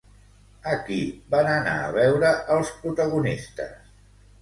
[0.71, 0.97] A qui
[1.35, 3.81] van anar a veure els protagonistes?